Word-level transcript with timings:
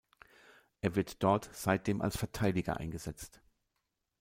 Er 0.79 0.95
wird 0.95 1.21
dort 1.21 1.51
seitdem 1.53 2.01
als 2.01 2.17
Verteidiger 2.17 2.77
eingesetzt. 2.77 3.39